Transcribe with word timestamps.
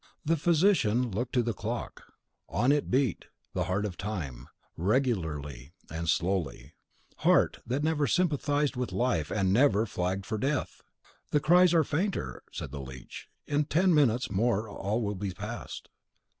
The 0.25 0.35
physician 0.35 1.11
looked 1.11 1.31
to 1.33 1.43
the 1.43 1.53
clock; 1.53 2.01
on 2.49 2.71
it 2.71 2.89
beat: 2.89 3.25
the 3.53 3.65
Heart 3.65 3.85
of 3.85 3.97
Time, 3.97 4.47
regularly 4.75 5.73
and 5.91 6.09
slowly, 6.09 6.73
Heart 7.17 7.59
that 7.67 7.83
never 7.83 8.07
sympathised 8.07 8.75
with 8.75 8.91
Life, 8.91 9.29
and 9.29 9.53
never 9.53 9.85
flagged 9.85 10.25
for 10.25 10.39
Death! 10.39 10.81
"The 11.29 11.39
cries 11.39 11.71
are 11.75 11.83
fainter," 11.83 12.41
said 12.51 12.71
the 12.71 12.81
leech; 12.81 13.27
"in 13.45 13.65
ten 13.65 13.93
minutes 13.93 14.31
more 14.31 14.67
all 14.67 15.03
will 15.03 15.13
be 15.13 15.35
past." 15.35 15.87